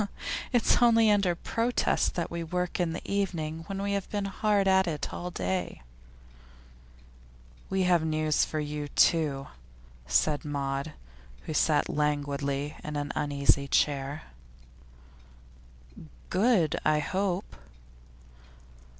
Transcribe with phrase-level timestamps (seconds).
[0.51, 4.67] 'It's only under protest that we work in the evening when we have been hard
[4.67, 5.83] at it all day.'
[7.69, 9.45] 'We have news for you, too,'
[10.07, 10.93] said Maud,
[11.43, 14.23] who sat languidly on an uneasy chair.
[16.31, 17.55] 'Good, I hope?